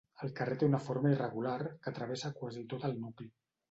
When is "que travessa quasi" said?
1.87-2.69